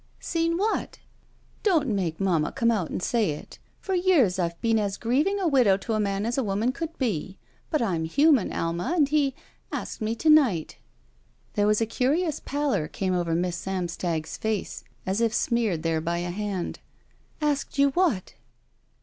[0.19, 0.97] "Seen what?"
[1.61, 3.59] "Don't make mamma come out and say it.
[3.79, 6.71] For eight years I've been as grieving a widow to a man as a woman
[6.71, 7.37] could be.
[7.69, 8.51] But I'm human.
[8.51, 9.35] Alma, and he—
[9.71, 10.79] asked me to night."
[11.53, 16.01] There was a curious pallor came over Miss Sam stag's face, as if smeared there
[16.01, 16.79] by a hand.
[17.39, 18.33] "Asked you what?"